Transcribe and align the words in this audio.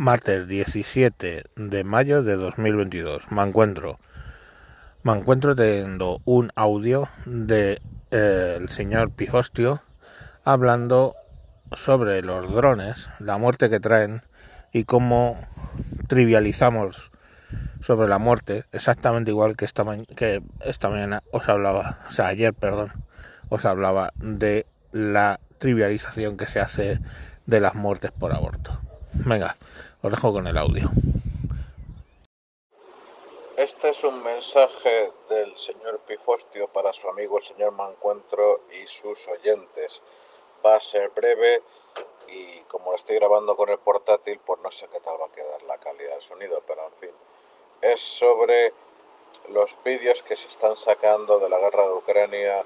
Martes 0.00 0.48
17 0.48 1.44
de 1.56 1.84
mayo 1.84 2.22
de 2.22 2.36
2022. 2.36 3.30
Me 3.30 3.42
encuentro. 3.42 4.00
Me 5.02 5.12
encuentro 5.12 5.54
teniendo 5.54 6.22
un 6.24 6.50
audio 6.54 7.10
de 7.26 7.82
eh, 8.10 8.58
señor 8.68 9.10
Pifostio 9.10 9.82
hablando 10.42 11.14
sobre 11.72 12.22
los 12.22 12.50
drones, 12.50 13.10
la 13.18 13.36
muerte 13.36 13.68
que 13.68 13.78
traen 13.78 14.22
y 14.72 14.84
cómo 14.84 15.38
trivializamos 16.08 17.10
sobre 17.82 18.08
la 18.08 18.18
muerte, 18.18 18.64
exactamente 18.72 19.32
igual 19.32 19.54
que 19.54 19.66
que 20.16 20.42
esta 20.64 20.88
mañana 20.88 21.22
os 21.30 21.46
hablaba, 21.50 21.98
o 22.08 22.10
sea, 22.10 22.28
ayer, 22.28 22.54
perdón, 22.54 22.90
os 23.50 23.66
hablaba 23.66 24.14
de 24.16 24.64
la 24.92 25.40
trivialización 25.58 26.38
que 26.38 26.46
se 26.46 26.58
hace 26.60 27.00
de 27.44 27.60
las 27.60 27.74
muertes 27.74 28.12
por 28.12 28.32
aborto. 28.32 28.80
Venga, 29.12 29.56
os 30.02 30.10
dejo 30.10 30.32
con 30.32 30.46
el 30.46 30.56
audio. 30.56 30.90
Este 33.56 33.90
es 33.90 34.04
un 34.04 34.22
mensaje 34.22 35.12
del 35.28 35.56
señor 35.58 36.00
Pifostio 36.00 36.68
para 36.68 36.92
su 36.92 37.08
amigo 37.08 37.38
el 37.38 37.44
señor 37.44 37.72
Mancuentro 37.72 38.62
y 38.70 38.86
sus 38.86 39.28
oyentes. 39.28 40.02
Va 40.64 40.76
a 40.76 40.80
ser 40.80 41.10
breve 41.10 41.62
y 42.28 42.60
como 42.68 42.94
estoy 42.94 43.16
grabando 43.16 43.56
con 43.56 43.68
el 43.68 43.78
portátil, 43.78 44.40
pues 44.44 44.60
no 44.62 44.70
sé 44.70 44.88
qué 44.88 45.00
tal 45.00 45.20
va 45.20 45.26
a 45.26 45.32
quedar 45.32 45.62
la 45.64 45.78
calidad 45.78 46.12
del 46.12 46.22
sonido, 46.22 46.62
pero 46.66 46.86
en 46.86 46.94
fin. 47.00 47.16
Es 47.82 48.00
sobre 48.00 48.72
los 49.50 49.76
vídeos 49.84 50.22
que 50.22 50.36
se 50.36 50.48
están 50.48 50.76
sacando 50.76 51.38
de 51.38 51.48
la 51.48 51.58
guerra 51.58 51.86
de 51.86 51.92
Ucrania 51.92 52.64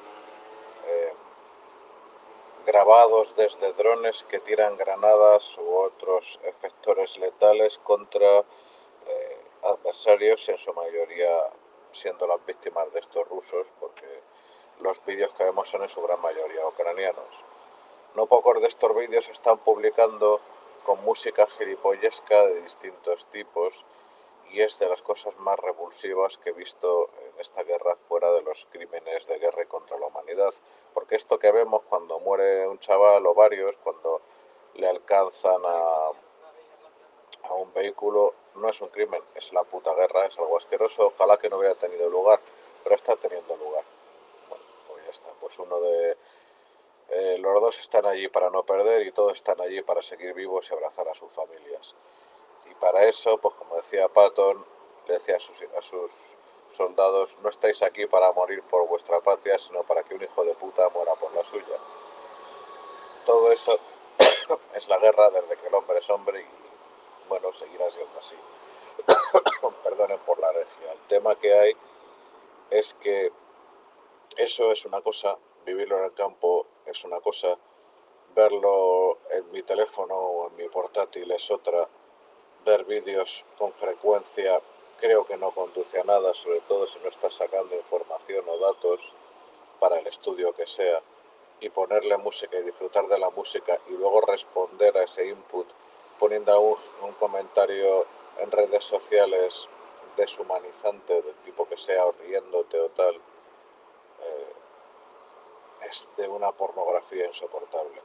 grabados 2.74 3.36
desde 3.36 3.72
drones 3.74 4.24
que 4.24 4.40
tiran 4.40 4.76
granadas 4.76 5.56
u 5.58 5.76
otros 5.76 6.40
efectores 6.42 7.16
letales 7.18 7.78
contra 7.78 8.40
eh, 8.40 9.40
adversarios, 9.62 10.48
en 10.48 10.58
su 10.58 10.74
mayoría 10.74 11.52
siendo 11.92 12.26
las 12.26 12.44
víctimas 12.44 12.92
de 12.92 12.98
estos 12.98 13.28
rusos, 13.28 13.72
porque 13.78 14.08
los 14.80 15.04
vídeos 15.04 15.32
que 15.34 15.44
vemos 15.44 15.68
son 15.68 15.82
en 15.82 15.88
su 15.88 16.02
gran 16.02 16.20
mayoría 16.20 16.66
ucranianos. 16.66 17.44
No 18.16 18.26
pocos 18.26 18.60
de 18.60 18.66
estos 18.66 18.92
vídeos 18.96 19.28
están 19.28 19.58
publicando 19.58 20.40
con 20.84 21.00
música 21.04 21.46
gilipollesca 21.46 22.42
de 22.42 22.62
distintos 22.62 23.26
tipos 23.26 23.84
y 24.50 24.62
es 24.62 24.80
de 24.80 24.88
las 24.88 25.00
cosas 25.00 25.38
más 25.38 25.60
revulsivas 25.60 26.38
que 26.38 26.50
he 26.50 26.54
visto 26.54 27.08
esta 27.38 27.62
guerra 27.62 27.96
fuera 28.08 28.30
de 28.32 28.42
los 28.42 28.66
crímenes 28.70 29.26
de 29.26 29.38
guerra 29.38 29.64
contra 29.66 29.98
la 29.98 30.06
humanidad. 30.06 30.52
Porque 30.92 31.16
esto 31.16 31.38
que 31.38 31.52
vemos 31.52 31.82
cuando 31.84 32.18
muere 32.20 32.66
un 32.68 32.78
chaval 32.78 33.26
o 33.26 33.34
varios, 33.34 33.76
cuando 33.78 34.20
le 34.74 34.88
alcanzan 34.88 35.60
a, 35.64 36.10
a 37.44 37.54
un 37.54 37.72
vehículo, 37.72 38.34
no 38.56 38.68
es 38.68 38.80
un 38.80 38.88
crimen, 38.88 39.22
es 39.34 39.52
la 39.52 39.64
puta 39.64 39.94
guerra, 39.94 40.26
es 40.26 40.38
algo 40.38 40.56
asqueroso, 40.56 41.06
ojalá 41.06 41.38
que 41.38 41.48
no 41.48 41.58
hubiera 41.58 41.74
tenido 41.74 42.08
lugar, 42.08 42.40
pero 42.82 42.94
está 42.94 43.16
teniendo 43.16 43.56
lugar. 43.56 43.84
Bueno, 44.48 44.64
pues 44.88 45.04
ya 45.04 45.10
está, 45.10 45.28
pues 45.40 45.58
uno 45.58 45.80
de... 45.80 46.16
Eh, 47.10 47.36
los 47.38 47.60
dos 47.60 47.78
están 47.80 48.06
allí 48.06 48.28
para 48.28 48.48
no 48.50 48.64
perder 48.64 49.06
y 49.06 49.12
todos 49.12 49.34
están 49.34 49.60
allí 49.60 49.82
para 49.82 50.02
seguir 50.02 50.32
vivos 50.32 50.68
y 50.70 50.74
abrazar 50.74 51.06
a 51.08 51.14
sus 51.14 51.30
familias. 51.32 51.94
Y 52.70 52.80
para 52.80 53.04
eso, 53.04 53.36
pues 53.38 53.54
como 53.54 53.76
decía 53.76 54.08
Patton, 54.08 54.64
le 55.06 55.14
decía 55.14 55.36
a 55.36 55.40
sus, 55.40 55.60
a 55.76 55.82
sus 55.82 56.10
soldados, 56.74 57.38
no 57.42 57.48
estáis 57.48 57.82
aquí 57.82 58.06
para 58.06 58.32
morir 58.32 58.62
por 58.70 58.86
vuestra 58.88 59.20
patria, 59.20 59.58
sino 59.58 59.82
para 59.82 60.02
que 60.02 60.14
un 60.14 60.22
hijo 60.22 60.44
de 60.44 60.54
puta 60.54 60.88
muera 60.90 61.14
por 61.14 61.34
la 61.34 61.44
suya. 61.44 61.76
Todo 63.24 63.50
eso 63.52 63.78
es 64.74 64.88
la 64.88 64.98
guerra 64.98 65.30
desde 65.30 65.56
que 65.56 65.68
el 65.68 65.74
hombre 65.74 65.98
es 65.98 66.10
hombre 66.10 66.40
y 66.40 67.28
bueno, 67.28 67.52
seguirá 67.52 67.88
siendo 67.90 68.18
así. 68.18 68.36
Perdonen 69.82 70.18
por 70.20 70.38
la 70.38 70.52
regia. 70.52 70.92
El 70.92 71.00
tema 71.08 71.34
que 71.36 71.58
hay 71.58 71.76
es 72.70 72.94
que 72.94 73.32
eso 74.36 74.72
es 74.72 74.84
una 74.84 75.00
cosa, 75.00 75.38
vivirlo 75.64 75.98
en 75.98 76.04
el 76.04 76.14
campo 76.14 76.66
es 76.86 77.04
una 77.04 77.20
cosa, 77.20 77.56
verlo 78.34 79.18
en 79.30 79.50
mi 79.52 79.62
teléfono 79.62 80.14
o 80.14 80.50
en 80.50 80.56
mi 80.56 80.68
portátil 80.68 81.30
es 81.30 81.50
otra, 81.50 81.86
ver 82.64 82.84
vídeos 82.84 83.44
con 83.58 83.72
frecuencia 83.72 84.60
creo 85.04 85.26
que 85.26 85.36
no 85.36 85.50
conduce 85.50 86.00
a 86.00 86.04
nada, 86.04 86.32
sobre 86.32 86.60
todo 86.60 86.86
si 86.86 86.98
no 87.00 87.10
estás 87.10 87.34
sacando 87.34 87.76
información 87.76 88.42
o 88.48 88.56
datos 88.56 89.02
para 89.78 89.98
el 89.98 90.06
estudio 90.06 90.54
que 90.54 90.66
sea, 90.66 91.02
y 91.60 91.68
ponerle 91.68 92.16
música 92.16 92.56
y 92.56 92.62
disfrutar 92.62 93.06
de 93.08 93.18
la 93.18 93.28
música 93.28 93.78
y 93.88 93.92
luego 93.92 94.22
responder 94.22 94.96
a 94.96 95.02
ese 95.02 95.26
input 95.26 95.66
poniendo 96.18 96.58
un, 96.58 96.78
un 97.02 97.12
comentario 97.12 98.06
en 98.38 98.50
redes 98.50 98.82
sociales 98.82 99.68
deshumanizante 100.16 101.20
del 101.20 101.34
tipo 101.44 101.68
que 101.68 101.76
sea 101.76 102.06
o 102.06 102.12
riéndote 102.12 102.80
o 102.80 102.88
tal, 102.88 103.14
eh, 103.14 104.52
es 105.90 106.08
de 106.16 106.26
una 106.28 106.50
pornografía 106.52 107.26
insoportable. 107.26 108.00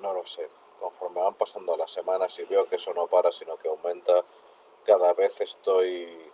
No 0.00 0.12
lo 0.12 0.24
sé. 0.24 0.48
Conforme 0.78 1.22
van 1.22 1.34
pasando 1.34 1.76
las 1.76 1.90
semanas 1.90 2.38
y 2.38 2.44
veo 2.44 2.68
que 2.68 2.76
eso 2.76 2.94
no 2.94 3.08
para, 3.08 3.32
sino 3.32 3.56
que 3.56 3.66
aumenta, 3.66 4.22
cada 4.86 5.12
vez 5.14 5.40
estoy 5.40 6.32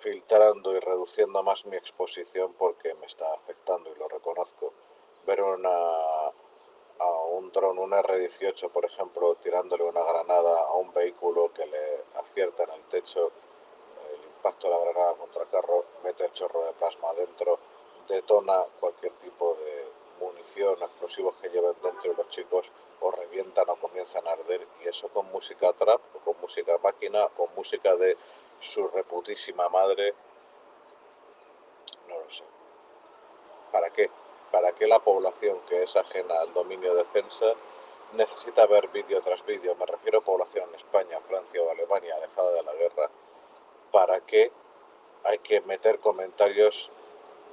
filtrando 0.00 0.74
y 0.74 0.80
reduciendo 0.80 1.42
más 1.42 1.66
mi 1.66 1.76
exposición 1.76 2.54
porque 2.54 2.94
me 2.94 3.06
está 3.06 3.32
afectando 3.34 3.90
y 3.90 3.98
lo 3.98 4.08
reconozco. 4.08 4.72
Ver 5.26 5.42
una 5.42 5.70
a 5.70 7.10
un 7.32 7.52
dron, 7.52 7.78
un 7.78 7.92
R-18, 7.92 8.70
por 8.70 8.84
ejemplo, 8.84 9.34
tirándole 9.36 9.84
una 9.84 10.04
granada 10.04 10.64
a 10.64 10.74
un 10.74 10.92
vehículo 10.92 11.52
que 11.52 11.66
le 11.66 12.04
acierta 12.14 12.62
en 12.64 12.70
el 12.70 12.82
techo, 12.84 13.30
el 14.12 14.24
impacto 14.24 14.68
de 14.68 14.74
la 14.74 14.84
granada 14.84 15.14
contra 15.14 15.42
el 15.42 15.48
carro 15.48 15.84
mete 16.02 16.24
el 16.24 16.32
chorro 16.32 16.64
de 16.64 16.72
plasma 16.72 17.10
adentro, 17.10 17.58
detona 18.08 18.64
cualquier 18.80 19.12
tipo 19.14 19.54
de 19.56 19.73
explosivos 20.82 21.34
que 21.40 21.48
lleven 21.48 21.74
dentro 21.82 22.12
los 22.14 22.28
chicos 22.28 22.70
o 23.00 23.10
revientan 23.10 23.68
o 23.68 23.76
comienzan 23.76 24.26
a 24.26 24.32
arder 24.32 24.66
y 24.82 24.88
eso 24.88 25.08
con 25.08 25.30
música 25.32 25.72
trap 25.72 26.00
o 26.14 26.18
con 26.20 26.40
música 26.40 26.78
máquina, 26.82 27.28
con 27.36 27.54
música 27.54 27.96
de 27.96 28.16
su 28.60 28.88
reputísima 28.88 29.68
madre, 29.68 30.14
no 32.08 32.18
lo 32.18 32.30
sé. 32.30 32.44
¿Para 33.72 33.90
qué? 33.90 34.10
para 34.54 34.70
que 34.70 34.86
la 34.86 35.00
población 35.00 35.58
que 35.68 35.82
es 35.82 35.96
ajena 35.96 36.36
al 36.40 36.54
dominio 36.54 36.94
defensa 36.94 37.46
necesita 38.12 38.68
ver 38.68 38.86
vídeo 38.86 39.20
tras 39.20 39.44
vídeo, 39.44 39.74
me 39.74 39.84
refiero 39.84 40.18
a 40.20 40.24
población 40.24 40.68
en 40.68 40.76
España, 40.76 41.18
Francia 41.26 41.60
o 41.60 41.68
Alemania 41.68 42.14
alejada 42.14 42.52
de 42.52 42.62
la 42.62 42.72
guerra, 42.74 43.10
para 43.90 44.20
que 44.20 44.52
hay 45.24 45.40
que 45.40 45.60
meter 45.62 45.98
comentarios 45.98 46.92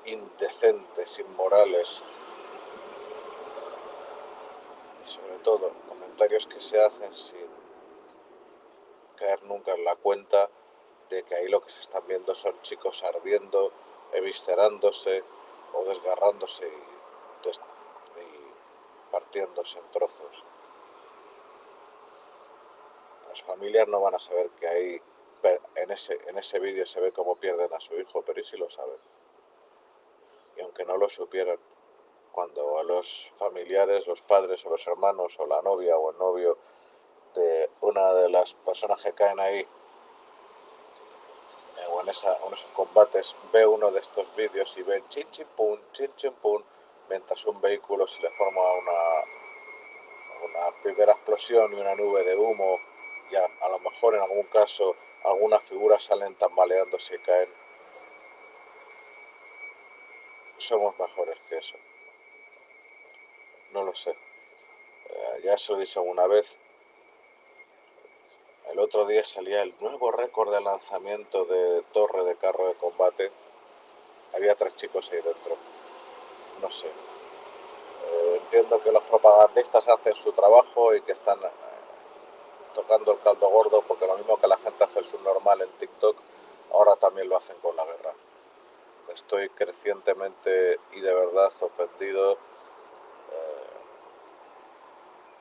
indecentes, 0.06 1.18
inmorales 1.18 2.04
y 5.04 5.08
sobre 5.08 5.31
todo 5.44 5.72
comentarios 5.88 6.48
que 6.48 6.60
se 6.60 6.84
hacen 6.84 7.14
sin 7.14 7.48
caer 9.16 9.44
nunca 9.44 9.74
en 9.74 9.84
la 9.84 9.96
cuenta 9.96 10.50
de 11.10 11.24
que 11.24 11.36
ahí 11.36 11.48
lo 11.50 11.62
que 11.62 11.70
se 11.70 11.82
están 11.82 12.08
viendo 12.08 12.34
son 12.34 12.60
chicos 12.62 13.04
ardiendo, 13.04 13.72
eviscerándose 14.14 15.24
o 15.74 15.84
desgarrándose 15.86 16.68
y 16.68 17.02
partiéndose 19.12 19.78
en 19.80 19.92
trozos. 19.92 20.44
Las 23.28 23.42
familias 23.42 23.88
no 23.88 24.02
van 24.02 24.16
a 24.16 24.20
saber 24.20 24.50
que 24.52 24.68
ahí 24.68 25.02
en 25.76 25.92
ese, 25.92 26.20
en 26.28 26.38
ese 26.38 26.60
vídeo 26.60 26.86
se 26.86 27.00
ve 27.00 27.12
cómo 27.12 27.36
pierden 27.36 27.74
a 27.74 27.80
su 27.80 27.96
hijo, 27.96 28.22
pero 28.22 28.40
¿y 28.40 28.44
si 28.44 28.58
lo 28.58 28.70
saben? 28.70 28.98
Y 30.58 30.62
aunque 30.62 30.86
no 30.86 30.98
lo 30.98 31.10
supieran, 31.10 31.58
cuando 32.32 32.80
a 32.80 32.84
los 32.84 33.30
familiares, 33.38 34.08
los 34.08 34.22
padres 34.22 34.66
o 34.66 34.70
los 34.70 34.86
hermanos 34.88 35.36
o 35.40 35.46
la 35.46 35.62
novia 35.62 35.98
o 35.98 36.12
el 36.12 36.18
novio 36.18 36.58
de 37.36 37.70
una 37.82 38.14
de 38.14 38.30
las 38.30 38.54
personas 38.54 39.02
que 39.02 39.14
caen 39.14 39.40
ahí 39.40 39.60
eh, 39.60 39.68
o 41.90 42.02
en, 42.02 42.10
esa, 42.10 42.34
esos 42.34 42.64
combates 42.74 43.36
ve 43.52 43.66
uno 43.66 43.92
de 43.92 44.00
estos 44.00 44.34
vídeos 44.36 44.76
y 44.78 44.84
ven 44.84 45.08
chin 45.10 45.30
chin 45.32 45.48
pum, 45.56 45.80
chin 45.94 46.14
chin 46.16 46.34
pum, 46.34 46.62
mientras 47.10 47.46
un 47.46 47.60
vehículo 47.62 48.08
se 48.08 48.22
le 48.22 48.30
forma 48.32 48.62
una, 48.74 49.24
una 50.44 50.72
primera 50.84 51.14
explosión 51.14 51.74
y 51.74 51.80
una 51.80 51.96
nube 51.96 52.24
de 52.24 52.36
humo 52.36 52.80
y 53.32 53.36
a, 53.36 53.70
lo 53.70 53.80
mejor 53.80 54.16
en 54.16 54.22
algún 54.22 54.44
caso 54.48 54.96
algunas 55.24 55.64
figuras 55.64 56.04
salen 56.04 56.36
tambaleándose 56.36 57.16
y 57.16 57.20
caen. 57.20 57.50
Somos 60.58 60.98
mejores 61.00 61.40
que 61.48 61.58
eso. 61.58 61.78
No 63.74 63.84
lo 63.84 63.96
sé. 63.96 64.12
Eh, 64.12 65.42
ya 65.44 65.58
se 65.58 65.72
lo 65.74 65.80
dicho 65.80 66.00
alguna 66.00 66.28
vez. 66.28 66.60
El 68.72 68.80
otro 68.80 69.06
día 69.06 69.26
salía 69.26 69.62
el 69.62 69.74
nuevo 69.80 70.12
récord 70.12 70.54
de 70.54 70.62
lanzamiento 70.62 71.46
de 71.46 71.82
torre 71.94 72.24
de 72.24 72.36
carro 72.36 72.68
de 72.68 72.76
combate. 72.76 73.32
Había 74.34 74.56
tres 74.56 74.76
chicos 74.76 75.10
ahí 75.12 75.22
dentro 75.22 75.58
no 76.62 76.70
sé. 76.70 76.88
Eh, 76.88 78.40
entiendo 78.44 78.82
que 78.82 78.92
los 78.92 79.04
propagandistas 79.04 79.88
hacen 79.88 80.16
su 80.16 80.32
trabajo 80.32 80.96
y 80.96 81.02
que 81.02 81.12
están 81.12 81.40
eh, 81.44 81.50
tocando 82.74 83.14
el 83.14 83.20
caldo 83.20 83.50
gordo, 83.50 83.84
porque 83.88 84.08
lo 84.08 84.18
mismo 84.18 84.38
que 84.38 84.48
la 84.48 84.58
gente 84.58 84.84
hace 84.84 85.04
su 85.04 85.20
normal 85.20 85.62
en 85.62 85.72
TikTok, 85.80 86.16
ahora 86.72 86.96
también 86.96 87.28
lo 87.30 87.38
hacen 87.38 87.58
con 87.60 87.76
la 87.76 87.86
guerra. 87.86 88.14
Estoy 89.14 89.50
crecientemente 89.50 90.80
y 90.94 91.02
de 91.02 91.14
verdad 91.14 91.52
ofendido, 91.62 92.34
eh, 92.34 92.38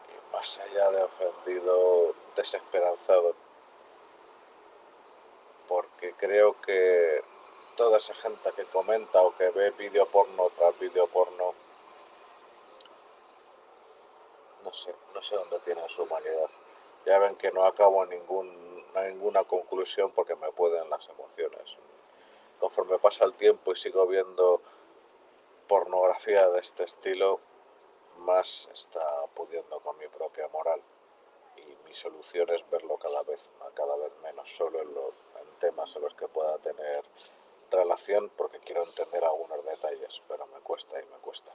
y 0.08 0.12
más 0.40 0.58
allá 0.58 0.90
de 0.92 1.02
ofendido, 1.02 2.14
desesperanzado, 2.34 3.34
porque 5.68 6.14
creo 6.14 6.58
que 6.62 7.22
toda 7.76 7.98
esa 7.98 8.14
gente 8.14 8.50
que 8.52 8.64
comenta 8.64 9.20
o 9.20 9.36
que 9.36 9.50
ve 9.50 9.70
vídeo 9.72 10.06
porno 10.06 10.48
tras 10.56 10.78
vídeo 10.78 11.06
porno, 11.08 11.52
no 14.64 14.72
sé, 14.72 14.94
no 15.14 15.22
sé 15.22 15.36
dónde 15.36 15.58
tiene 15.60 15.86
su 15.90 16.04
humanidad. 16.04 16.48
Ya 17.04 17.18
ven 17.18 17.36
que 17.36 17.52
no 17.52 17.66
acabo 17.66 18.06
ningún, 18.06 18.86
ninguna 18.94 19.44
conclusión 19.44 20.10
porque 20.12 20.36
me 20.36 20.50
pueden 20.52 20.88
las 20.88 21.06
emociones. 21.10 21.76
Conforme 22.58 22.98
pasa 22.98 23.26
el 23.26 23.34
tiempo 23.34 23.72
y 23.72 23.76
sigo 23.76 24.06
viendo 24.06 24.62
pornografía 25.68 26.48
de 26.48 26.60
este 26.60 26.84
estilo, 26.84 27.40
más 28.20 28.68
está 28.72 29.26
pudiendo 29.34 29.80
con 29.80 29.96
mi 29.98 30.06
propia 30.08 30.46
moral. 30.48 30.80
Y 31.56 31.76
mi 31.90 31.96
solución 31.96 32.48
es 32.50 32.62
verlo 32.70 32.96
cada 32.98 33.24
vez, 33.24 33.50
cada 33.74 33.96
vez 33.96 34.12
menos, 34.22 34.48
solo 34.48 34.80
en, 34.80 34.90
en 34.90 35.58
temas 35.58 35.94
en 35.96 36.02
los 36.02 36.14
que 36.14 36.28
pueda 36.28 36.56
tener 36.58 37.02
relación, 37.68 38.30
porque 38.36 38.60
quiero 38.60 38.86
entender 38.86 39.24
algunos 39.24 39.64
detalles, 39.64 40.22
pero 40.28 40.46
me 40.54 40.60
cuesta 40.60 41.00
y 41.00 41.04
me 41.06 41.18
cuesta. 41.20 41.52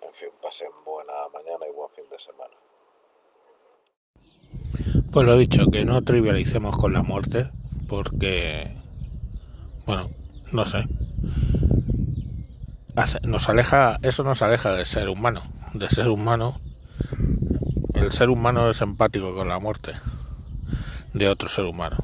En 0.00 0.14
fin, 0.14 0.30
pasen 0.40 0.70
buena 0.86 1.12
mañana 1.30 1.66
y 1.68 1.72
buen 1.72 1.90
fin 1.90 2.04
de 2.10 2.18
semana. 2.18 2.56
Pues 5.12 5.26
lo 5.26 5.36
dicho, 5.36 5.66
que 5.70 5.84
no 5.84 6.02
trivialicemos 6.02 6.74
con 6.78 6.94
la 6.94 7.02
muerte, 7.02 7.50
porque, 7.90 8.80
bueno, 9.84 10.08
no 10.52 10.64
sé. 10.64 10.86
Nos 13.24 13.48
aleja, 13.50 13.98
eso 14.02 14.24
nos 14.24 14.40
aleja 14.40 14.72
del 14.72 14.86
ser 14.86 15.10
humano, 15.10 15.42
de 15.74 15.90
ser 15.90 16.08
humano. 16.08 16.62
El 17.94 18.12
ser 18.12 18.30
humano 18.30 18.68
es 18.70 18.80
empático 18.80 19.34
con 19.34 19.48
la 19.48 19.58
muerte 19.58 19.94
de 21.12 21.28
otro 21.28 21.48
ser 21.48 21.64
humano. 21.64 21.98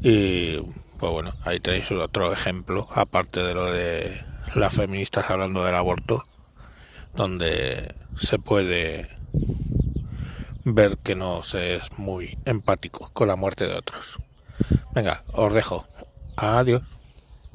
Y 0.00 0.58
pues 0.98 1.12
bueno, 1.12 1.32
ahí 1.44 1.60
tenéis 1.60 1.90
otro 1.92 2.32
ejemplo, 2.32 2.88
aparte 2.94 3.40
de 3.40 3.54
lo 3.54 3.70
de 3.70 4.24
las 4.54 4.74
feministas 4.74 5.28
hablando 5.28 5.64
del 5.64 5.74
aborto, 5.74 6.24
donde 7.14 7.94
se 8.16 8.38
puede 8.38 9.08
ver 10.64 10.98
que 10.98 11.14
no 11.14 11.42
se 11.42 11.76
es 11.76 11.98
muy 11.98 12.38
empático 12.44 13.10
con 13.12 13.28
la 13.28 13.36
muerte 13.36 13.66
de 13.66 13.74
otros. 13.74 14.18
Venga, 14.94 15.22
os 15.32 15.54
dejo. 15.54 15.86
Adiós. 16.36 16.82